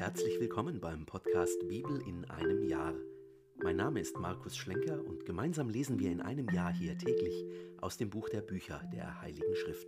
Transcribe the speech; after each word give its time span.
herzlich 0.00 0.40
willkommen 0.40 0.80
beim 0.80 1.04
Podcast 1.04 1.68
Bibel 1.68 2.00
in 2.08 2.24
einem 2.24 2.62
Jahr. 2.62 2.94
Mein 3.62 3.76
Name 3.76 4.00
ist 4.00 4.18
Markus 4.18 4.56
Schlenker 4.56 5.04
und 5.04 5.26
gemeinsam 5.26 5.68
lesen 5.68 5.98
wir 5.98 6.10
in 6.10 6.22
einem 6.22 6.48
Jahr 6.48 6.72
hier 6.72 6.96
täglich 6.96 7.44
aus 7.82 7.98
dem 7.98 8.08
Buch 8.08 8.30
der 8.30 8.40
Bücher 8.40 8.82
der 8.94 9.20
Heiligen 9.20 9.54
Schrift. 9.54 9.86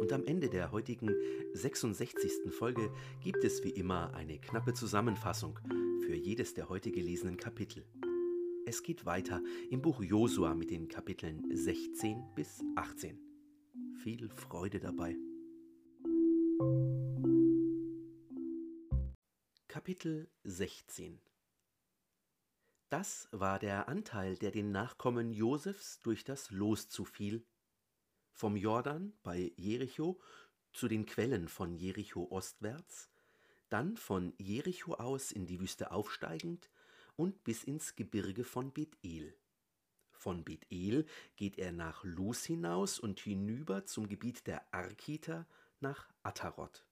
Und 0.00 0.10
am 0.14 0.24
Ende 0.24 0.48
der 0.48 0.72
heutigen 0.72 1.14
66. 1.52 2.50
Folge 2.50 2.90
gibt 3.22 3.44
es 3.44 3.62
wie 3.62 3.72
immer 3.72 4.14
eine 4.14 4.38
knappe 4.38 4.72
Zusammenfassung 4.72 5.58
für 6.06 6.14
jedes 6.14 6.54
der 6.54 6.70
heute 6.70 6.90
gelesenen 6.90 7.36
Kapitel. 7.36 7.84
Es 8.64 8.82
geht 8.82 9.04
weiter 9.04 9.42
im 9.68 9.82
Buch 9.82 10.02
Josua 10.02 10.54
mit 10.54 10.70
den 10.70 10.88
Kapiteln 10.88 11.54
16 11.54 12.24
bis 12.34 12.64
18. 12.74 13.18
Viel 14.02 14.30
Freude 14.30 14.80
dabei. 14.80 15.14
Kapitel 19.86 20.28
16 20.42 21.20
Das 22.88 23.28
war 23.30 23.60
der 23.60 23.88
Anteil, 23.88 24.36
der 24.36 24.50
den 24.50 24.72
Nachkommen 24.72 25.32
Josefs 25.32 26.00
durch 26.00 26.24
das 26.24 26.50
Los 26.50 26.88
zufiel. 26.88 27.46
Vom 28.32 28.56
Jordan 28.56 29.12
bei 29.22 29.52
Jericho 29.54 30.20
zu 30.72 30.88
den 30.88 31.06
Quellen 31.06 31.46
von 31.46 31.76
Jericho 31.76 32.26
ostwärts, 32.32 33.12
dann 33.68 33.96
von 33.96 34.34
Jericho 34.38 34.94
aus 34.94 35.30
in 35.30 35.46
die 35.46 35.60
Wüste 35.60 35.92
aufsteigend 35.92 36.68
und 37.14 37.44
bis 37.44 37.62
ins 37.62 37.94
Gebirge 37.94 38.42
von 38.42 38.72
Bethel. 38.72 39.38
Von 40.10 40.42
Bethel 40.42 41.06
geht 41.36 41.58
er 41.58 41.70
nach 41.70 42.02
Luz 42.02 42.44
hinaus 42.44 42.98
und 42.98 43.20
hinüber 43.20 43.86
zum 43.86 44.08
Gebiet 44.08 44.48
der 44.48 44.66
Arkiter 44.74 45.46
nach 45.78 46.08
Ataroth. 46.24 46.84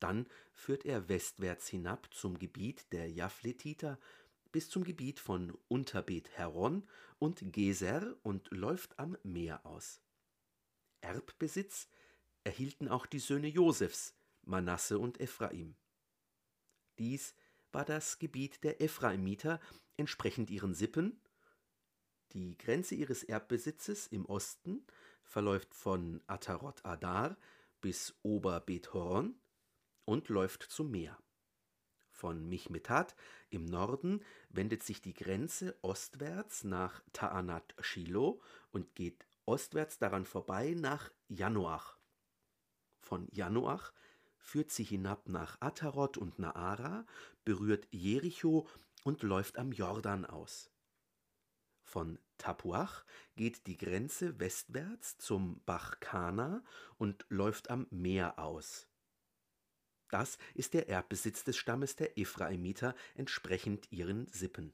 Dann 0.00 0.26
führt 0.52 0.84
er 0.84 1.08
westwärts 1.08 1.68
hinab 1.68 2.08
zum 2.12 2.38
Gebiet 2.38 2.92
der 2.92 3.10
Japhletiter 3.10 3.98
bis 4.52 4.70
zum 4.70 4.84
Gebiet 4.84 5.20
von 5.20 5.56
Unterbet 5.68 6.30
Heron 6.30 6.88
und 7.18 7.52
Geser 7.52 8.16
und 8.22 8.50
läuft 8.50 8.98
am 8.98 9.16
Meer 9.22 9.64
aus. 9.66 10.00
Erbbesitz 11.00 11.88
erhielten 12.44 12.88
auch 12.88 13.06
die 13.06 13.18
Söhne 13.18 13.48
Josefs, 13.48 14.14
Manasse 14.42 14.98
und 14.98 15.20
Ephraim. 15.20 15.76
Dies 16.98 17.34
war 17.72 17.84
das 17.84 18.18
Gebiet 18.18 18.64
der 18.64 18.80
Ephraimiter 18.80 19.60
entsprechend 19.96 20.50
ihren 20.50 20.74
Sippen. 20.74 21.20
Die 22.32 22.56
Grenze 22.56 22.94
ihres 22.94 23.22
Erbbesitzes 23.22 24.06
im 24.06 24.24
Osten 24.26 24.86
verläuft 25.22 25.74
von 25.74 26.22
Ataroth 26.26 26.84
Adar 26.84 27.36
bis 27.80 28.14
Ober 28.22 28.60
Bet 28.60 28.92
Horon 28.94 29.38
und 30.08 30.30
läuft 30.30 30.62
zum 30.62 30.90
Meer. 30.90 31.18
Von 32.12 32.48
Michmetat 32.48 33.14
im 33.50 33.66
Norden 33.66 34.24
wendet 34.48 34.82
sich 34.82 35.02
die 35.02 35.12
Grenze 35.12 35.78
ostwärts 35.82 36.64
nach 36.64 37.02
Ta'anat 37.12 37.74
Shiloh 37.82 38.40
und 38.70 38.94
geht 38.94 39.26
ostwärts 39.44 39.98
daran 39.98 40.24
vorbei 40.24 40.74
nach 40.74 41.12
Janoach. 41.28 41.98
Von 43.00 43.28
Janoach 43.32 43.92
führt 44.38 44.70
sie 44.70 44.82
hinab 44.82 45.28
nach 45.28 45.60
Ataroth 45.60 46.16
und 46.16 46.38
Naara, 46.38 47.04
berührt 47.44 47.86
Jericho 47.90 48.66
und 49.04 49.22
läuft 49.22 49.58
am 49.58 49.72
Jordan 49.72 50.24
aus. 50.24 50.70
Von 51.82 52.18
Tapuach 52.38 53.04
geht 53.36 53.66
die 53.66 53.76
Grenze 53.76 54.40
westwärts 54.40 55.18
zum 55.18 55.60
Bach 55.66 56.00
Kana 56.00 56.64
und 56.96 57.26
läuft 57.28 57.68
am 57.68 57.86
Meer 57.90 58.38
aus. 58.38 58.87
Das 60.10 60.38
ist 60.54 60.74
der 60.74 60.88
Erbbesitz 60.88 61.44
des 61.44 61.56
Stammes 61.56 61.96
der 61.96 62.18
Ephraimiter 62.18 62.94
entsprechend 63.14 63.90
ihren 63.92 64.26
Sippen. 64.28 64.72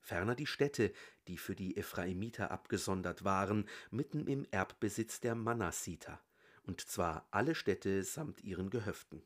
Ferner 0.00 0.34
die 0.34 0.46
Städte, 0.46 0.92
die 1.28 1.38
für 1.38 1.54
die 1.54 1.76
Ephraimiter 1.76 2.50
abgesondert 2.50 3.24
waren, 3.24 3.68
mitten 3.90 4.26
im 4.26 4.46
Erbbesitz 4.50 5.20
der 5.20 5.34
Manassiter, 5.34 6.20
und 6.64 6.80
zwar 6.80 7.28
alle 7.30 7.54
Städte 7.54 8.02
samt 8.02 8.42
ihren 8.42 8.68
Gehöften. 8.68 9.22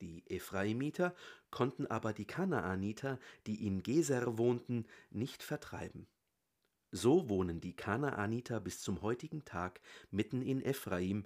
Die 0.00 0.28
Ephraimiter 0.28 1.14
konnten 1.52 1.86
aber 1.86 2.12
die 2.12 2.24
Kanaaniter, 2.24 3.20
die 3.46 3.64
in 3.64 3.84
Geser 3.84 4.36
wohnten, 4.36 4.86
nicht 5.10 5.44
vertreiben. 5.44 6.08
So 6.90 7.28
wohnen 7.28 7.60
die 7.60 7.76
Kanaaniter 7.76 8.60
bis 8.60 8.80
zum 8.80 9.00
heutigen 9.00 9.44
Tag 9.44 9.80
mitten 10.10 10.42
in 10.42 10.60
Ephraim, 10.60 11.24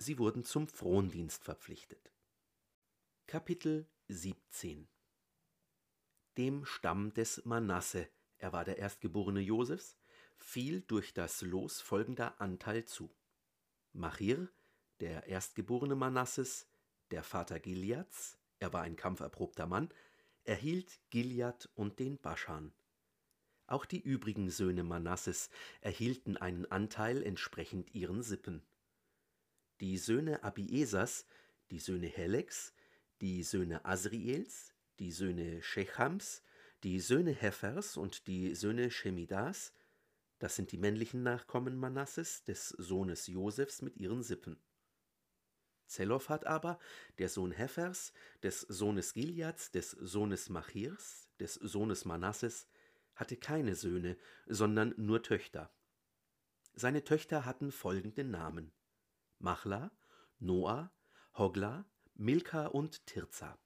sie 0.00 0.18
wurden 0.18 0.44
zum 0.44 0.66
Frondienst 0.66 1.44
verpflichtet. 1.44 2.10
Kapitel 3.26 3.86
17 4.08 4.88
Dem 6.38 6.64
Stamm 6.64 7.12
des 7.12 7.44
Manasse, 7.44 8.08
er 8.38 8.54
war 8.54 8.64
der 8.64 8.78
Erstgeborene 8.78 9.40
Josefs, 9.40 9.98
fiel 10.38 10.80
durch 10.80 11.12
das 11.12 11.42
Los 11.42 11.82
folgender 11.82 12.40
Anteil 12.40 12.86
zu. 12.86 13.14
Machir, 13.92 14.48
der 15.00 15.26
Erstgeborene 15.26 15.96
Manasses, 15.96 16.66
der 17.10 17.22
Vater 17.22 17.60
Gileads, 17.60 18.38
er 18.58 18.72
war 18.72 18.80
ein 18.82 18.96
kampferprobter 18.96 19.66
Mann, 19.66 19.90
erhielt 20.44 20.98
Gilead 21.10 21.68
und 21.74 21.98
den 21.98 22.18
Baschan. 22.18 22.72
Auch 23.66 23.84
die 23.84 24.00
übrigen 24.00 24.48
Söhne 24.48 24.82
Manasses 24.82 25.50
erhielten 25.82 26.38
einen 26.38 26.64
Anteil 26.64 27.22
entsprechend 27.22 27.94
ihren 27.94 28.22
Sippen 28.22 28.64
die 29.80 29.96
Söhne 29.96 30.42
Abiesas, 30.44 31.26
die 31.70 31.78
Söhne 31.78 32.06
Heleks, 32.06 32.74
die 33.20 33.42
Söhne 33.42 33.84
Asriels, 33.84 34.74
die 34.98 35.10
Söhne 35.10 35.62
Shechams, 35.62 36.42
die 36.82 37.00
Söhne 37.00 37.32
Hefers 37.32 37.96
und 37.96 38.26
die 38.26 38.54
Söhne 38.54 38.90
Shemidas, 38.90 39.72
das 40.38 40.56
sind 40.56 40.72
die 40.72 40.78
männlichen 40.78 41.22
Nachkommen 41.22 41.76
Manasses, 41.76 42.44
des 42.44 42.68
Sohnes 42.68 43.26
Josefs 43.26 43.82
mit 43.82 43.96
ihren 43.96 44.22
Sippen. 44.22 44.58
Zelophat 45.86 46.46
aber, 46.46 46.78
der 47.18 47.28
Sohn 47.28 47.50
Hefers, 47.50 48.12
des 48.42 48.60
Sohnes 48.60 49.12
Gileads, 49.12 49.70
des 49.70 49.90
Sohnes 49.90 50.48
Machirs, 50.48 51.28
des 51.40 51.54
Sohnes 51.54 52.04
Manasses, 52.04 52.68
hatte 53.14 53.36
keine 53.36 53.74
Söhne, 53.74 54.16
sondern 54.46 54.94
nur 54.96 55.22
Töchter. 55.22 55.74
Seine 56.74 57.02
Töchter 57.02 57.44
hatten 57.44 57.72
folgende 57.72 58.24
Namen 58.24 58.72
Machla, 59.40 59.90
Noah, 60.38 60.92
Hogla, 61.34 61.86
Milka 62.14 62.66
und 62.66 63.06
Tirza. 63.06 63.58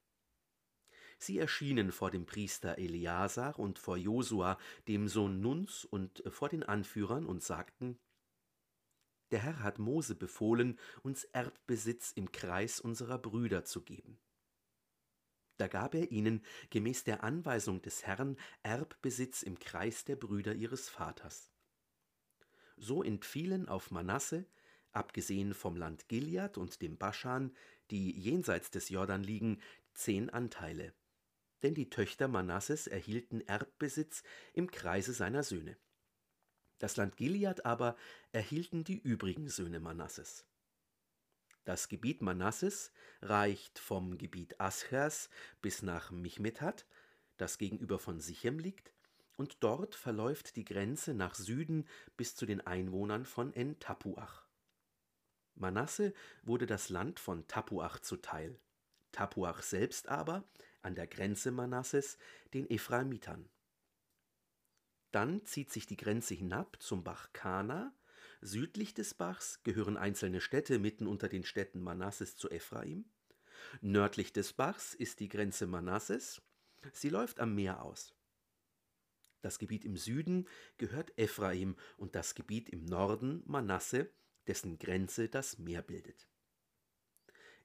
Sie 1.19 1.39
erschienen 1.39 1.91
vor 1.91 2.11
dem 2.11 2.27
Priester 2.27 2.79
Eleazar 2.79 3.59
und 3.59 3.79
vor 3.79 3.97
Josua, 3.97 4.59
dem 4.89 5.09
Sohn 5.09 5.41
Nuns, 5.41 5.85
und 5.85 6.23
vor 6.29 6.49
den 6.49 6.63
Anführern 6.63 7.27
und 7.27 7.43
sagten: 7.43 7.99
Der 9.31 9.41
Herr 9.41 9.63
hat 9.63 9.79
Mose 9.79 10.15
befohlen, 10.15 10.79
uns 11.03 11.25
Erbbesitz 11.25 12.13
im 12.13 12.31
Kreis 12.31 12.79
unserer 12.79 13.19
Brüder 13.19 13.65
zu 13.65 13.83
geben. 13.83 14.21
Da 15.57 15.69
gab 15.69 15.95
er 15.95 16.11
ihnen 16.11 16.45
gemäß 16.71 17.05
der 17.05 17.25
Anweisung 17.25 17.81
des 17.83 18.07
Herrn 18.07 18.37
Erbbesitz 18.63 19.43
im 19.43 19.59
Kreis 19.59 20.05
der 20.05 20.17
Brüder 20.17 20.55
ihres 20.55 20.89
Vaters. 20.89 21.53
So 22.77 23.03
entfielen 23.03 23.69
auf 23.69 23.91
Manasse, 23.91 24.47
abgesehen 24.95 25.55
vom 25.55 25.77
Land 25.77 26.09
Gilead 26.09 26.59
und 26.59 26.83
dem 26.83 26.97
Baschan, 26.97 27.55
die 27.91 28.11
jenseits 28.19 28.71
des 28.71 28.89
Jordan 28.89 29.23
liegen, 29.23 29.61
zehn 29.93 30.31
Anteile. 30.31 30.93
Denn 31.63 31.75
die 31.75 31.91
Töchter 31.91 32.29
Manasses 32.29 32.87
erhielten 32.87 33.41
Erbbesitz 33.43 34.23
im 34.53 34.71
Kreise 34.71 35.13
seiner 35.13 35.43
Söhne. 35.43 35.77
Das 36.79 36.97
Land 36.97 37.17
Gilead 37.17 37.65
aber 37.65 37.97
erhielten 38.33 38.85
die 38.85 38.99
übrigen 38.99 39.49
Söhne 39.49 39.81
Manasses. 39.81 40.45
Das 41.65 41.89
Gebiet 41.89 42.21
Manasses 42.21 42.93
reicht 43.23 43.79
vom 43.79 44.19
Gebiet 44.19 44.61
Aschers 44.61 45.31
bis 45.63 45.81
nach 45.81 46.11
Michmetat, 46.11 46.87
das 47.39 47.57
gegenüber 47.57 47.99
von 47.99 48.21
Sichem 48.21 48.59
liegt, 48.59 48.93
und 49.37 49.57
dort 49.65 49.95
verläuft 49.95 50.57
die 50.57 50.65
Grenze 50.65 51.15
nach 51.15 51.35
Süden 51.35 51.89
bis 52.17 52.37
zu 52.37 52.45
den 52.47 52.61
Einwohnern 52.61 53.25
von 53.25 53.53
En-Tapuach. 53.55 54.44
Manasse 55.55 56.13
wurde 56.43 56.67
das 56.67 56.89
Land 56.89 57.21
von 57.21 57.47
Tapuach 57.47 58.01
zuteil, 58.01 58.59
Tapuach 59.13 59.63
selbst 59.63 60.09
aber, 60.09 60.45
an 60.83 60.95
der 60.95 61.07
Grenze 61.07 61.51
Manasses, 61.51 62.19
den 62.53 62.69
Ephraimitern. 62.69 63.49
Dann 65.13 65.45
zieht 65.47 65.71
sich 65.71 65.87
die 65.87 65.97
Grenze 65.97 66.35
hinab 66.35 66.77
zum 66.81 67.05
Bach 67.05 67.33
Kana, 67.33 67.95
südlich 68.41 68.95
des 68.95 69.15
Bachs 69.15 69.63
gehören 69.63 69.97
einzelne 69.97 70.41
Städte 70.41 70.79
mitten 70.79 71.07
unter 71.07 71.29
den 71.29 71.45
Städten 71.45 71.81
Manasses 71.81 72.37
zu 72.37 72.51
Ephraim, 72.51 73.05
nördlich 73.81 74.33
des 74.33 74.53
Bachs 74.53 74.95
ist 74.95 75.21
die 75.21 75.29
Grenze 75.29 75.67
Manasses, 75.67 76.43
sie 76.93 77.09
läuft 77.09 77.41
am 77.41 77.55
Meer 77.55 77.83
aus. 77.83 78.15
Das 79.45 79.59
Gebiet 79.59 79.85
im 79.85 79.99
Süden 79.99 80.49
gehört 80.79 81.19
Ephraim 81.19 81.77
und 81.99 82.15
das 82.15 82.35
Gebiet 82.35 82.71
im 82.71 82.87
Norden 82.87 83.43
Manasse, 83.45 84.11
dessen 84.47 84.79
Grenze 84.79 85.29
das 85.29 85.59
Meer 85.59 85.83
bildet. 85.83 86.29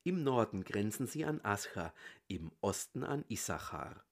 Im 0.03 0.23
Norden 0.23 0.63
grenzen 0.63 1.07
sie 1.07 1.25
an 1.25 1.41
Ascha, 1.43 1.93
im 2.27 2.51
Osten 2.61 3.03
an 3.03 3.25
Issachar. 3.27 4.05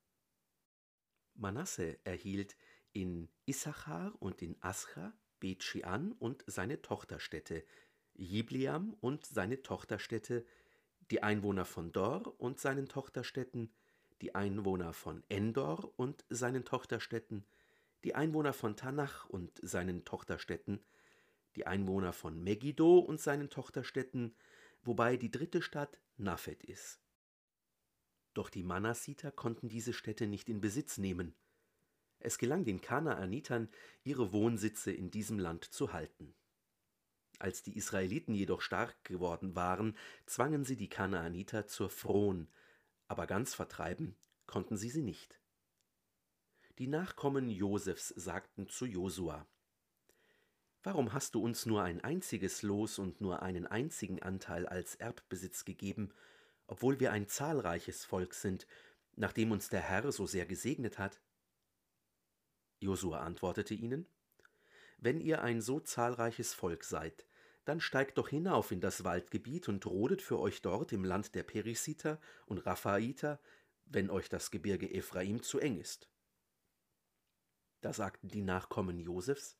Manasse 1.33 1.97
erhielt 2.03 2.57
in 2.93 3.29
Issachar 3.45 4.13
und 4.19 4.41
in 4.41 4.57
Ascha 4.61 5.13
Bet 5.39 5.63
Shean 5.63 6.13
und 6.13 6.43
seine 6.47 6.81
Tochterstädte, 6.81 7.63
Jibliam 8.15 8.95
und 9.01 9.25
seine 9.25 9.61
Tochterstädte, 9.61 10.45
die 11.11 11.21
Einwohner 11.23 11.65
von 11.65 11.91
Dor 11.91 12.39
und 12.39 12.59
seinen 12.59 12.87
Tochterstädten, 12.87 13.71
die 14.21 14.33
Einwohner 14.33 14.93
von 14.93 15.23
Endor 15.29 15.93
und 15.97 16.25
seinen 16.29 16.65
Tochterstädten, 16.65 17.45
die 18.03 18.15
Einwohner 18.15 18.53
von 18.53 18.75
Tanach 18.75 19.29
und 19.29 19.59
seinen 19.61 20.05
Tochterstädten, 20.05 20.83
die 21.57 21.65
Einwohner 21.65 22.13
von 22.13 22.43
Megiddo 22.43 22.99
und 22.99 23.19
seinen 23.19 23.49
Tochterstädten, 23.49 24.35
wobei 24.83 25.17
die 25.17 25.31
dritte 25.31 25.63
Stadt 25.63 25.99
Naphet 26.15 26.63
ist. 26.63 27.01
Doch 28.35 28.51
die 28.51 28.61
Manassiter 28.61 29.31
konnten 29.31 29.67
diese 29.67 29.91
Städte 29.91 30.27
nicht 30.27 30.49
in 30.49 30.61
Besitz 30.61 30.99
nehmen. 30.99 31.33
Es 32.19 32.37
gelang 32.37 32.63
den 32.63 32.79
Kanaanitern, 32.79 33.69
ihre 34.03 34.31
Wohnsitze 34.33 34.91
in 34.91 35.09
diesem 35.09 35.39
Land 35.39 35.65
zu 35.65 35.93
halten. 35.93 36.35
Als 37.39 37.63
die 37.63 37.75
Israeliten 37.75 38.35
jedoch 38.35 38.61
stark 38.61 39.03
geworden 39.03 39.55
waren, 39.55 39.97
zwangen 40.27 40.63
sie 40.63 40.77
die 40.77 40.89
Kanaaniter 40.89 41.65
zur 41.65 41.89
Fron, 41.89 42.47
aber 43.07 43.25
ganz 43.25 43.55
vertreiben 43.55 44.15
konnten 44.45 44.77
sie 44.77 44.91
sie 44.91 45.01
nicht. 45.01 45.39
Die 46.77 46.87
Nachkommen 46.87 47.49
Josefs 47.49 48.09
sagten 48.09 48.69
zu 48.69 48.85
Josua: 48.85 49.47
Warum 50.87 51.11
hast 51.11 51.35
du 51.35 51.43
uns 51.43 51.65
nur 51.65 51.83
ein 51.83 52.01
einziges 52.01 52.61
Los 52.61 52.97
und 52.97 53.19
nur 53.19 53.41
einen 53.41 53.67
einzigen 53.67 54.23
Anteil 54.23 54.65
als 54.65 54.95
Erbbesitz 54.95 55.65
gegeben, 55.65 56.13
obwohl 56.65 57.01
wir 57.01 57.11
ein 57.11 57.27
zahlreiches 57.27 58.05
Volk 58.05 58.33
sind, 58.33 58.65
nachdem 59.17 59.51
uns 59.51 59.67
der 59.67 59.81
Herr 59.81 60.09
so 60.13 60.25
sehr 60.25 60.45
gesegnet 60.45 60.97
hat? 60.97 61.19
Josua 62.79 63.19
antwortete 63.19 63.73
ihnen: 63.73 64.07
Wenn 64.97 65.19
ihr 65.19 65.41
ein 65.41 65.59
so 65.59 65.81
zahlreiches 65.81 66.53
Volk 66.53 66.85
seid, 66.85 67.27
dann 67.65 67.81
steigt 67.81 68.17
doch 68.17 68.29
hinauf 68.29 68.71
in 68.71 68.79
das 68.79 69.03
Waldgebiet 69.03 69.67
und 69.67 69.85
rodet 69.85 70.21
für 70.21 70.39
euch 70.39 70.61
dort 70.61 70.93
im 70.93 71.03
Land 71.03 71.35
der 71.35 71.43
Perisiter 71.43 72.17
und 72.45 72.59
Raphaiter, 72.59 73.41
wenn 73.83 74.09
euch 74.09 74.29
das 74.29 74.51
Gebirge 74.51 74.89
Ephraim 74.89 75.43
zu 75.43 75.59
eng 75.59 75.81
ist. 75.81 76.09
Da 77.81 77.91
sagten 77.91 78.29
die 78.29 78.41
Nachkommen 78.41 79.01
Josefs: 79.01 79.57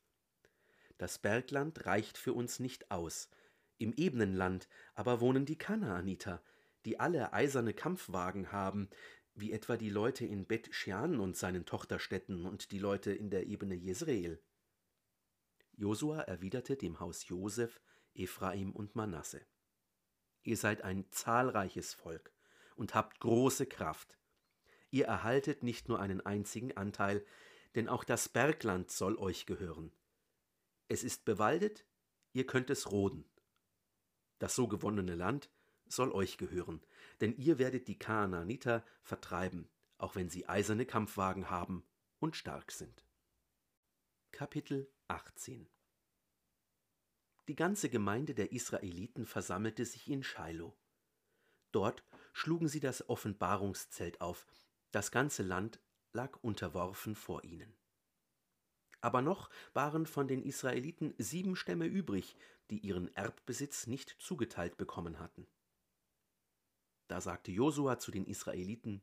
Das 0.97 1.19
Bergland 1.19 1.85
reicht 1.85 2.17
für 2.17 2.33
uns 2.33 2.59
nicht 2.59 2.91
aus. 2.91 3.29
Im 3.77 3.94
ebenen 3.94 4.33
Land 4.33 4.67
aber 4.95 5.21
wohnen 5.21 5.45
die 5.45 5.57
Kanaaniter, 5.57 6.41
die 6.85 6.99
alle 6.99 7.33
eiserne 7.33 7.73
Kampfwagen 7.73 8.51
haben, 8.51 8.89
wie 9.35 9.51
etwa 9.51 9.77
die 9.77 9.89
Leute 9.89 10.25
in 10.25 10.45
Bet 10.47 10.73
Shean 10.73 11.19
und 11.19 11.38
seinen 11.38 11.65
Tochterstädten 11.65 12.45
und 12.45 12.71
die 12.71 12.79
Leute 12.79 13.11
in 13.11 13.29
der 13.29 13.45
Ebene 13.45 13.75
Jezreel. 13.75 14.41
Josua 15.73 16.21
erwiderte 16.21 16.75
dem 16.75 17.00
Haus 17.00 17.27
Joseph 17.27 17.79
Ephraim 18.15 18.71
und 18.71 18.95
Manasse. 18.95 19.45
Ihr 20.41 20.57
seid 20.57 20.81
ein 20.81 21.05
zahlreiches 21.11 21.93
Volk 21.93 22.33
und 22.75 22.95
habt 22.95 23.19
große 23.19 23.67
Kraft. 23.67 24.17
Ihr 24.89 25.05
erhaltet 25.05 25.61
nicht 25.61 25.88
nur 25.88 26.00
einen 26.00 26.25
einzigen 26.25 26.75
Anteil, 26.75 27.23
denn 27.75 27.88
auch 27.89 28.03
das 28.03 28.29
Bergland 28.29 28.89
soll 28.89 29.17
euch 29.17 29.45
gehören. 29.45 29.91
Es 30.88 31.04
ist 31.04 31.25
bewaldet, 31.25 31.86
ihr 32.34 32.45
könnt 32.45 32.69
es 32.69 32.92
roden. 32.92 33.25
Das 34.39 34.56
so 34.56 34.68
gewonnene 34.68 35.16
Land 35.16 35.50
soll 35.88 36.12
euch 36.12 36.38
gehören, 36.38 36.81
denn 37.22 37.36
ihr 37.38 37.60
werdet 37.60 37.88
die 37.88 37.98
Kanaaniter 37.98 38.86
vertreiben, 39.01 39.69
auch 39.98 40.16
wenn 40.16 40.30
sie 40.30 40.48
eiserne 40.48 40.86
Kampfwagen 40.86 41.50
haben 41.50 41.86
und 42.19 42.36
stark 42.36 42.72
sind. 42.72 43.06
Kapitel 44.31 44.92
18 45.07 45.68
die 47.48 47.56
ganze 47.56 47.89
Gemeinde 47.89 48.34
der 48.34 48.51
Israeliten 48.51 49.25
versammelte 49.25 49.86
sich 49.86 50.10
in 50.10 50.22
Shiloh. 50.22 50.75
Dort 51.72 52.04
schlugen 52.34 52.68
sie 52.68 52.81
das 52.81 53.07
Offenbarungszelt 53.10 54.19
auf, 54.19 54.45
das 54.92 55.12
ganze 55.12 55.44
Land 55.44 55.80
lag 56.12 56.38
unterworfen 56.42 57.16
vor 57.16 57.45
ihnen. 57.45 57.74
Aber 59.01 59.21
noch 59.21 59.49
waren 59.73 60.05
von 60.05 60.27
den 60.27 60.41
Israeliten 60.41 61.13
sieben 61.17 61.55
Stämme 61.55 61.85
übrig, 61.85 62.35
die 62.69 62.79
ihren 62.79 63.13
Erbbesitz 63.15 63.88
nicht 63.88 64.15
zugeteilt 64.19 64.77
bekommen 64.77 65.19
hatten. 65.19 65.47
Da 67.07 67.21
sagte 67.21 67.51
Josua 67.51 67.99
zu 67.99 68.11
den 68.11 68.25
Israeliten: 68.25 69.01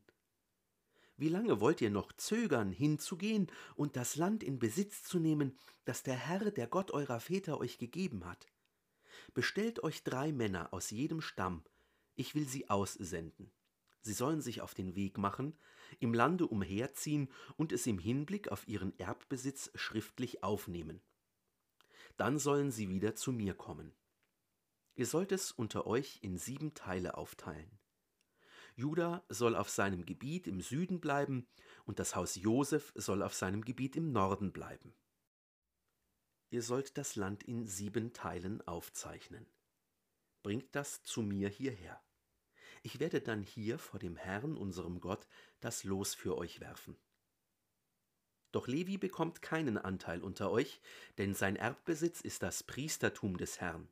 Wie 1.17 1.29
lange 1.29 1.59
wollt 1.59 1.81
ihr 1.81 1.89
noch 1.89 2.11
zögern, 2.13 2.71
hinzugehen 2.71 3.51
und 3.75 3.95
das 3.95 4.15
Land 4.15 4.43
in 4.43 4.59
Besitz 4.59 5.03
zu 5.03 5.17
nehmen, 5.19 5.57
das 5.85 6.03
der 6.03 6.15
Herr, 6.15 6.51
der 6.51 6.67
Gott 6.67 6.91
eurer 6.91 7.19
Väter 7.19 7.59
euch 7.59 7.77
gegeben 7.77 8.25
hat? 8.25 8.47
Bestellt 9.33 9.81
euch 9.83 10.03
drei 10.03 10.31
Männer 10.31 10.73
aus 10.73 10.91
jedem 10.91 11.21
Stamm, 11.21 11.63
ich 12.15 12.35
will 12.35 12.47
sie 12.47 12.69
aussenden. 12.69 13.51
Sie 14.01 14.13
sollen 14.13 14.41
sich 14.41 14.61
auf 14.61 14.73
den 14.73 14.95
Weg 14.95 15.17
machen, 15.17 15.57
im 15.99 16.13
Lande 16.13 16.47
umherziehen 16.47 17.31
und 17.57 17.71
es 17.71 17.87
im 17.87 17.99
Hinblick 17.99 18.49
auf 18.49 18.67
ihren 18.67 18.97
Erbbesitz 18.99 19.71
schriftlich 19.75 20.43
aufnehmen. 20.43 21.01
Dann 22.17 22.39
sollen 22.39 22.71
sie 22.71 22.89
wieder 22.89 23.15
zu 23.15 23.31
mir 23.31 23.53
kommen. 23.53 23.93
Ihr 24.95 25.05
sollt 25.05 25.31
es 25.31 25.51
unter 25.51 25.85
euch 25.87 26.19
in 26.21 26.37
sieben 26.37 26.73
Teile 26.73 27.17
aufteilen. 27.17 27.79
Juda 28.75 29.23
soll 29.29 29.55
auf 29.55 29.69
seinem 29.69 30.05
Gebiet 30.05 30.47
im 30.47 30.61
Süden 30.61 30.99
bleiben 30.99 31.47
und 31.85 31.99
das 31.99 32.15
Haus 32.15 32.35
Josef 32.35 32.91
soll 32.95 33.21
auf 33.23 33.33
seinem 33.33 33.63
Gebiet 33.63 33.95
im 33.95 34.11
Norden 34.11 34.51
bleiben. 34.51 34.93
Ihr 36.49 36.61
sollt 36.61 36.97
das 36.97 37.15
Land 37.15 37.43
in 37.43 37.65
sieben 37.65 38.13
Teilen 38.13 38.65
aufzeichnen. 38.67 39.47
Bringt 40.43 40.75
das 40.75 41.03
zu 41.03 41.21
mir 41.21 41.49
hierher. 41.49 42.01
Ich 42.85 42.99
werde 42.99 43.19
dann 43.19 43.41
hier 43.41 43.79
vor 43.79 43.99
dem 43.99 44.15
Herrn, 44.15 44.55
unserem 44.55 44.99
Gott, 44.99 45.25
das 45.59 45.85
Los 45.85 46.13
für 46.13 46.37
euch 46.37 46.59
werfen. 46.59 46.95
Doch 48.51 48.67
Levi 48.67 48.99
bekommt 48.99 49.41
keinen 49.41 49.79
Anteil 49.79 50.21
unter 50.21 50.51
euch, 50.51 50.79
denn 51.17 51.33
sein 51.33 51.55
Erbbesitz 51.55 52.21
ist 52.21 52.43
das 52.43 52.61
Priestertum 52.61 53.37
des 53.37 53.59
Herrn. 53.59 53.89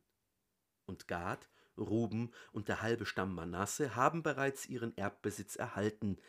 Und 0.86 1.08
Gad 1.08 1.50
Ruben 1.76 2.32
und 2.52 2.68
der 2.68 2.84
halbe 2.84 3.08
Stamm 3.08 3.34
Manasse 3.34 3.96
haben 3.96 4.22
bereits 4.22 4.68
ihren 4.68 4.96
Erbbesitz 4.96 5.56
erhalten, 5.56 6.20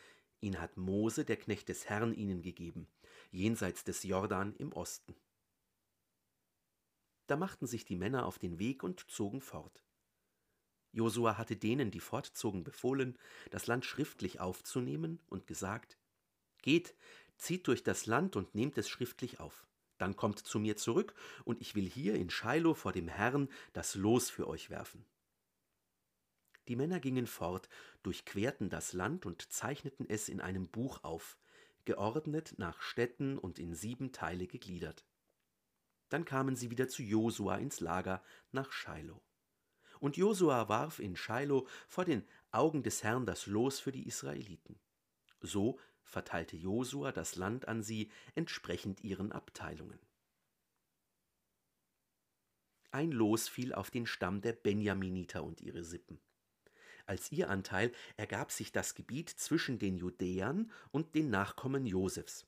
ihn 0.41 0.59
hat 0.59 0.75
Mose, 0.75 1.23
der 1.23 1.37
Knecht 1.37 1.69
des 1.69 1.87
Herrn, 1.87 2.15
ihnen 2.15 2.41
gegeben, 2.41 2.87
jenseits 3.29 3.83
des 3.83 4.01
Jordan 4.01 4.55
im 4.55 4.73
Osten. 4.73 5.15
Da 7.27 7.37
machten 7.37 7.67
sich 7.67 7.85
die 7.85 7.95
Männer 7.95 8.25
auf 8.25 8.39
den 8.39 8.57
Weg 8.57 8.81
und 8.81 9.07
zogen 9.07 9.41
fort. 9.41 9.85
Josua 10.95 11.37
hatte 11.37 11.57
denen, 11.57 11.91
die 11.91 11.99
fortzogen, 11.99 12.63
befohlen, 12.63 13.17
das 13.51 13.67
Land 13.67 13.83
schriftlich 13.85 14.39
aufzunehmen 14.39 15.19
und 15.27 15.45
gesagt: 15.45 15.97
Geht, 16.61 16.95
zieht 17.37 17.67
durch 17.67 17.83
das 17.83 18.05
Land 18.05 18.37
und 18.37 18.55
nehmt 18.55 18.77
es 18.77 18.87
schriftlich 18.87 19.41
auf. 19.41 19.67
Dann 19.97 20.15
kommt 20.15 20.39
zu 20.39 20.57
mir 20.57 20.77
zurück, 20.77 21.13
und 21.43 21.59
ich 21.59 21.75
will 21.75 21.85
hier 21.85 22.15
in 22.15 22.29
Shiloh 22.29 22.73
vor 22.73 22.93
dem 22.93 23.09
Herrn 23.09 23.49
das 23.73 23.95
Los 23.95 24.29
für 24.29 24.47
euch 24.47 24.69
werfen. 24.69 25.05
Die 26.69 26.77
Männer 26.77 27.01
gingen 27.01 27.27
fort, 27.27 27.67
durchquerten 28.01 28.69
das 28.69 28.93
Land 28.93 29.25
und 29.25 29.51
zeichneten 29.51 30.09
es 30.09 30.29
in 30.29 30.39
einem 30.39 30.69
Buch 30.69 31.03
auf, 31.03 31.37
geordnet 31.83 32.55
nach 32.57 32.81
Städten 32.81 33.37
und 33.37 33.59
in 33.59 33.75
sieben 33.75 34.13
Teile 34.13 34.47
gegliedert. 34.47 35.05
Dann 36.07 36.23
kamen 36.23 36.55
sie 36.55 36.71
wieder 36.71 36.87
zu 36.87 37.03
Josua 37.03 37.57
ins 37.57 37.81
Lager 37.81 38.23
nach 38.51 38.71
Shiloh. 38.71 39.24
Und 40.05 40.17
Josua 40.17 40.69
warf 40.69 40.99
in 40.99 41.15
Shiloh 41.15 41.67
vor 41.87 42.05
den 42.05 42.27
Augen 42.51 42.83
des 42.83 43.01
Herrn 43.01 43.25
das 43.25 43.47
Los 43.47 43.79
für 43.79 43.91
die 43.91 44.05
Israeliten. 44.05 44.79
So 45.41 45.79
verteilte 46.03 46.55
Josua 46.55 47.11
das 47.11 47.37
Land 47.37 47.67
an 47.67 47.81
sie 47.81 48.11
entsprechend 48.35 49.03
ihren 49.03 49.31
Abteilungen. 49.31 49.97
Ein 52.91 53.11
Los 53.11 53.49
fiel 53.49 53.73
auf 53.73 53.89
den 53.89 54.05
Stamm 54.05 54.41
der 54.41 54.53
Benjaminiter 54.53 55.43
und 55.43 55.59
ihre 55.59 55.83
Sippen. 55.83 56.19
Als 57.07 57.31
ihr 57.31 57.49
Anteil 57.49 57.91
ergab 58.15 58.51
sich 58.51 58.71
das 58.71 58.93
Gebiet 58.93 59.31
zwischen 59.31 59.79
den 59.79 59.97
Judäern 59.97 60.71
und 60.91 61.15
den 61.15 61.31
Nachkommen 61.31 61.87
Josefs. 61.87 62.45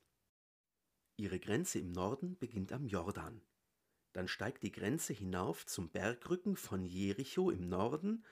Ihre 1.15 1.39
Grenze 1.39 1.79
im 1.79 1.91
Norden 1.91 2.37
beginnt 2.37 2.71
am 2.71 2.85
Jordan. 2.85 3.41
Dann 4.13 4.27
steigt 4.27 4.63
die 4.63 4.71
Grenze 4.71 5.13
hinauf 5.13 5.65
zum 5.65 5.89
Bergrücken 5.89 6.55
von 6.55 6.85
Jericho 6.85 7.49
im 7.51 7.69
Norden 7.69 8.23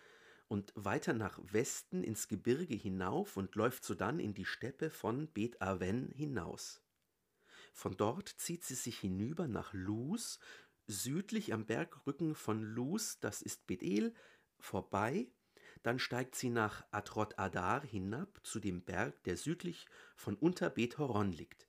und 0.47 0.71
weiter 0.75 1.13
nach 1.13 1.39
Westen 1.43 2.03
ins 2.03 2.27
Gebirge 2.27 2.75
hinauf 2.75 3.37
und 3.37 3.55
läuft 3.55 3.83
sodann 3.83 4.19
in 4.19 4.33
die 4.33 4.45
Steppe 4.45 4.89
von 4.89 5.27
Bet 5.27 5.61
Aven 5.61 6.11
hinaus. 6.11 6.81
Von 7.73 7.97
dort 7.97 8.29
zieht 8.29 8.63
sie 8.63 8.75
sich 8.75 8.99
hinüber 8.99 9.47
nach 9.47 9.73
Luz, 9.73 10.39
südlich 10.87 11.53
am 11.53 11.65
Bergrücken 11.65 12.35
von 12.35 12.61
Luz, 12.61 13.19
das 13.19 13.41
ist 13.41 13.67
Bethel, 13.67 14.13
vorbei 14.59 15.27
Dann 15.83 15.99
steigt 15.99 16.35
sie 16.35 16.49
nach 16.49 16.85
Atrot 16.91 17.37
Adar 17.37 17.83
hinab 17.85 18.39
zu 18.43 18.59
dem 18.59 18.83
Berg, 18.83 19.23
der 19.23 19.37
südlich 19.37 19.87
von 20.15 20.35
Unterbet 20.35 20.97
Horon 20.97 21.31
liegt. 21.31 21.67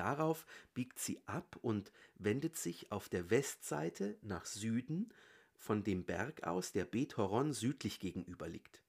Darauf 0.00 0.46
biegt 0.72 0.98
sie 0.98 1.20
ab 1.26 1.58
und 1.60 1.92
wendet 2.14 2.56
sich 2.56 2.90
auf 2.90 3.10
der 3.10 3.28
Westseite 3.28 4.16
nach 4.22 4.46
Süden 4.46 5.12
von 5.58 5.84
dem 5.84 6.06
Berg 6.06 6.44
aus, 6.44 6.72
der 6.72 6.86
Bet 6.86 7.18
Horon 7.18 7.52
südlich 7.52 8.00
gegenüber 8.00 8.48
liegt. 8.48 8.82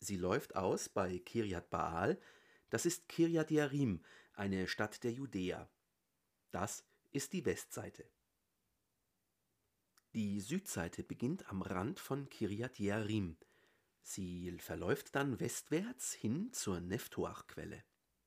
Sie 0.00 0.16
läuft 0.16 0.56
aus 0.56 0.88
bei 0.88 1.20
Kirjat 1.20 1.70
Baal, 1.70 2.20
das 2.70 2.86
ist 2.86 3.08
Kirjat 3.08 3.52
Yarim, 3.52 4.02
eine 4.32 4.66
Stadt 4.66 5.04
der 5.04 5.12
Judäa. 5.12 5.70
Das 6.50 6.84
ist 7.12 7.32
die 7.32 7.44
Westseite. 7.44 8.04
Die 10.12 10.40
Südseite 10.40 11.04
beginnt 11.04 11.48
am 11.50 11.62
Rand 11.62 12.00
von 12.00 12.28
Kirjat 12.30 12.80
Yarim. 12.80 13.36
Sie 14.02 14.50
verläuft 14.58 15.14
dann 15.14 15.38
westwärts 15.38 16.14
hin 16.14 16.52
zur 16.52 16.80
Neftoach-Quelle. 16.80 17.84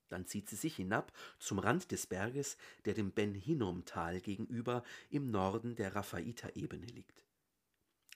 Dann 0.10 0.26
zieht 0.26 0.50
sie 0.50 0.56
sich 0.56 0.76
hinab 0.76 1.14
zum 1.40 1.60
Rand 1.60 1.92
des 1.92 2.08
Berges, 2.08 2.58
der 2.86 2.94
dem 2.94 3.12
Ben 3.12 3.34
Hinnom-Tal 3.34 4.22
gegenüber 4.22 4.84
im 5.10 5.32
Norden 5.32 5.76
der 5.76 5.96
Raphaita-Ebene 5.96 6.88
liegt. 6.88 7.24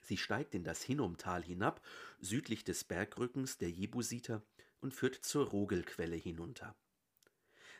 Sie 0.04 0.18
steigt 0.18 0.54
in 0.54 0.64
das 0.64 0.84
Hinnom-Tal 0.84 1.44
hinab, 1.44 1.82
südlich 2.20 2.64
des 2.64 2.84
Bergrückens 2.84 3.58
der 3.58 3.72
Jebusiter, 3.72 4.44
und 4.82 4.94
führt 4.94 5.16
zur 5.16 5.48
Rogelquelle 5.48 6.18
hinunter. 6.18 6.76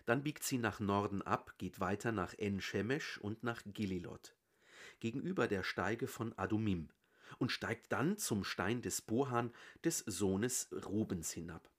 Dann 0.05 0.24
biegt 0.24 0.43
sie 0.43 0.58
nach 0.58 0.79
Norden 0.79 1.22
ab, 1.22 1.53
geht 1.58 1.82
weiter 1.82 2.12
nach 2.13 2.34
En-Shemesh 2.38 3.17
und 3.17 3.43
nach 3.43 3.62
Gililot, 3.65 4.36
gegenüber 5.01 5.48
der 5.48 5.63
Steige 5.63 6.08
von 6.08 6.38
Adumim, 6.38 6.89
und 7.39 7.51
steigt 7.51 7.91
dann 7.91 8.17
zum 8.17 8.43
Stein 8.43 8.82
des 8.82 9.01
Bohan 9.01 9.51
des 9.84 10.00
Sohnes 10.00 10.70
Rubens 10.86 11.32
hinab. 11.32 11.70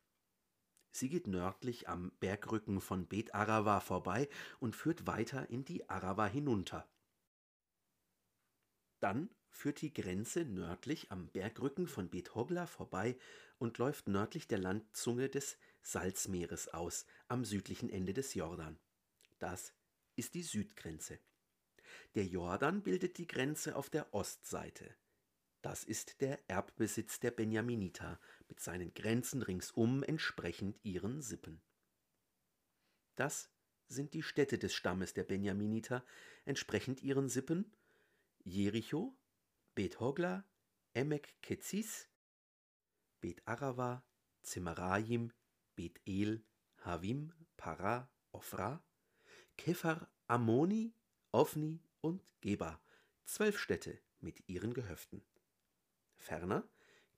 Sie 0.96 1.08
geht 1.08 1.26
nördlich 1.26 1.88
am 1.88 2.12
Bergrücken 2.20 2.80
von 2.80 3.08
Bet 3.08 3.34
Arava 3.34 3.80
vorbei 3.80 4.28
und 4.60 4.76
führt 4.76 5.08
weiter 5.08 5.50
in 5.50 5.64
die 5.64 5.88
Arava 5.88 6.26
hinunter. 6.26 6.88
Dann 9.00 9.28
führt 9.50 9.80
die 9.80 9.92
Grenze 9.92 10.44
nördlich 10.44 11.10
am 11.10 11.26
Bergrücken 11.30 11.88
von 11.88 12.10
Bet 12.10 12.36
Hogla 12.36 12.66
vorbei 12.66 13.18
und 13.58 13.78
läuft 13.78 14.06
nördlich 14.06 14.46
der 14.46 14.58
Landzunge 14.58 15.28
des 15.28 15.58
Salzmeeres 15.82 16.68
aus, 16.68 17.06
am 17.26 17.44
südlichen 17.44 17.90
Ende 17.90 18.14
des 18.14 18.34
Jordan. 18.34 18.78
Das 19.40 19.74
ist 20.14 20.34
die 20.34 20.44
Südgrenze. 20.44 21.18
Der 22.14 22.24
Jordan 22.24 22.84
bildet 22.84 23.18
die 23.18 23.26
Grenze 23.26 23.74
auf 23.74 23.90
der 23.90 24.14
Ostseite. 24.14 24.94
Das 25.64 25.83
ist 25.83 26.21
der 26.21 26.38
Erbbesitz 26.47 27.21
der 27.21 27.30
Benjaminiter 27.30 28.21
mit 28.49 28.61
seinen 28.61 28.92
Grenzen 28.92 29.40
ringsum 29.40 30.02
entsprechend 30.02 30.78
ihren 30.85 31.23
Sippen. 31.23 31.62
Das 33.14 33.50
sind 33.88 34.12
die 34.12 34.23
Städte 34.23 34.59
des 34.59 34.75
Stammes 34.75 35.14
der 35.14 35.25
Benjaminiter 35.25 36.04
entsprechend 36.44 37.02
ihren 37.02 37.30
Sippen 37.30 37.75
Jericho, 38.44 39.16
Bet 39.75 40.00
Hogla, 40.00 40.47
Emek 40.92 41.35
Ketzis, 41.40 42.11
Bet 43.23 43.40
Arava, 43.49 44.04
Zemarayim, 44.42 45.33
Bet 45.76 45.99
El, 46.04 46.44
Havim, 46.83 47.33
Para, 47.56 48.12
Ofra, 48.33 48.85
Kephar, 49.56 50.12
Ammoni, 50.26 50.94
Ofni 51.33 51.80
und 52.02 52.23
Geba, 52.42 52.83
zwölf 53.25 53.59
Städte 53.59 53.99
mit 54.21 54.47
ihren 54.47 54.75
Gehöften. 54.75 55.25
Ferner 56.25 56.66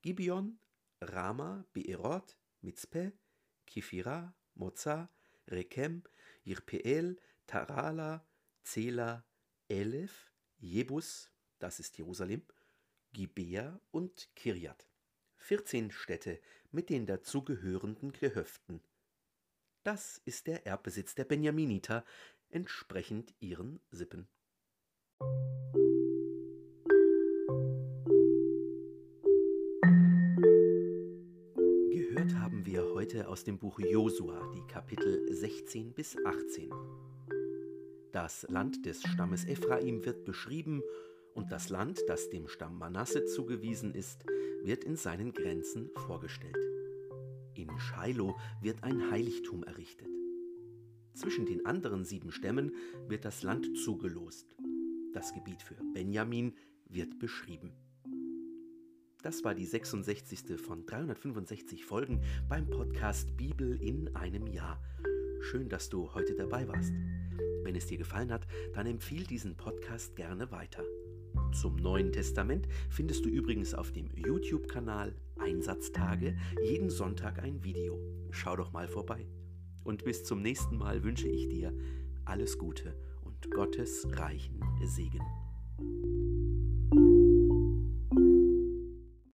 Gibeon, 0.03 0.59
Rama, 1.01 1.65
Beerot, 1.73 2.37
Mitzpe, 2.61 3.13
Kifira, 3.65 4.35
Moza, 4.55 5.09
Rekem, 5.49 6.03
Jirpeel, 6.43 7.17
Tarala, 7.47 8.27
Zela, 8.65 9.25
Elef, 9.69 10.33
Jebus, 10.59 11.31
das 11.61 11.79
ist 11.79 11.97
Jerusalem, 11.99 12.43
Gibea 13.13 13.81
und 13.93 14.29
Kirjat. 14.35 14.89
14 15.37 15.93
Städte 15.93 16.41
mit 16.73 16.91
den 16.91 17.07
dazugehörenden 17.07 18.11
Gehöften. 18.13 18.81
Das 19.85 20.21
ist 20.25 20.49
der 20.49 20.67
Erbbesitz 20.67 21.15
der 21.15 21.25
Benjaminiter, 21.25 22.05
entsprechend 22.51 23.35
ihren 23.39 23.79
Sippen. 23.93 24.29
Heute 33.07 33.29
aus 33.29 33.45
dem 33.45 33.57
Buch 33.57 33.79
Josua, 33.79 34.51
die 34.53 34.67
Kapitel 34.67 35.33
16 35.33 35.93
bis 35.93 36.17
18. 36.25 36.71
Das 38.11 38.45
Land 38.49 38.85
des 38.85 39.01
Stammes 39.01 39.45
Ephraim 39.45 40.05
wird 40.05 40.25
beschrieben 40.25 40.83
und 41.33 41.53
das 41.53 41.69
Land, 41.69 42.01
das 42.09 42.31
dem 42.31 42.49
Stamm 42.49 42.79
Manasse 42.79 43.25
zugewiesen 43.27 43.95
ist, 43.95 44.25
wird 44.65 44.83
in 44.83 44.97
seinen 44.97 45.33
Grenzen 45.33 45.89
vorgestellt. 45.95 46.59
In 47.55 47.71
Shiloh 47.79 48.35
wird 48.61 48.83
ein 48.83 49.09
Heiligtum 49.09 49.63
errichtet. 49.63 50.11
Zwischen 51.15 51.47
den 51.47 51.65
anderen 51.65 52.05
sieben 52.05 52.33
Stämmen 52.33 52.75
wird 53.07 53.25
das 53.25 53.45
Land 53.45 53.79
zugelost. 53.79 54.57
Das 55.13 55.33
Gebiet 55.33 55.63
für 55.63 55.77
Benjamin 55.95 56.57
wird 56.89 57.21
beschrieben. 57.21 57.73
Das 59.23 59.43
war 59.45 59.55
die 59.55 59.67
66. 59.67 60.61
von 60.61 60.87
365 60.87 61.85
Folgen 61.85 62.21
beim 62.49 62.69
Podcast 62.69 63.37
Bibel 63.37 63.81
in 63.83 64.15
einem 64.15 64.47
Jahr. 64.47 64.81
Schön, 65.41 65.69
dass 65.69 65.89
du 65.89 66.15
heute 66.15 66.35
dabei 66.35 66.69
warst. 66.69 66.93
Wenn 67.63 67.75
es 67.75 67.87
dir 67.87 67.99
gefallen 67.99 68.33
hat, 68.33 68.47
dann 68.75 68.87
empfiehl 68.87 69.25
diesen 69.25 69.57
Podcast 69.57 70.17
gerne 70.17 70.51
weiter. 70.53 70.85
Zum 71.53 71.77
Neuen 71.77 72.13
Testament 72.13 72.69
findest 72.89 73.25
du 73.25 73.29
übrigens 73.29 73.75
auf 73.75 73.93
dem 73.93 74.11
YouTube-Kanal 74.15 75.15
Einsatztage 75.39 76.37
jeden 76.63 76.91
Sonntag 76.91 77.43
ein 77.43 77.63
Video. 77.65 77.99
Schau 78.31 78.57
doch 78.57 78.73
mal 78.73 78.89
vorbei. 78.89 79.27
Und 79.85 80.05
bis 80.05 80.25
zum 80.25 80.43
nächsten 80.43 80.77
Mal 80.77 81.03
wünsche 81.03 81.29
ich 81.29 81.49
dir 81.49 81.73
alles 82.25 82.59
Gute 82.59 82.97
und 83.25 83.51
Gottes 83.51 84.07
reichen 84.13 84.61
Segen. 84.85 85.46